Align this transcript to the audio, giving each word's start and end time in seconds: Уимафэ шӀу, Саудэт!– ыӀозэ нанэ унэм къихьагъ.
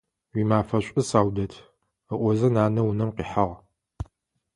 Уимафэ 0.33 0.77
шӀу, 0.85 1.01
Саудэт!– 1.09 1.53
ыӀозэ 2.21 2.47
нанэ 2.55 2.81
унэм 2.89 3.09
къихьагъ. 3.15 3.55